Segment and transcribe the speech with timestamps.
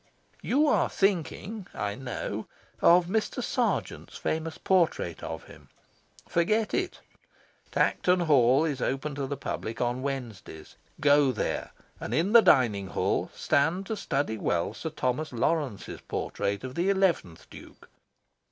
[0.41, 2.47] You are thinking, I know,
[2.81, 3.43] of Mr.
[3.43, 5.69] Sargent's famous portrait of him.
[6.27, 7.01] Forget it.
[7.71, 10.75] Tankerton Hall is open to the public on Wednesdays.
[10.99, 11.69] Go there,
[11.99, 16.89] and in the dining hall stand to study well Sir Thomas Lawrence's portrait of the
[16.89, 17.87] eleventh Duke.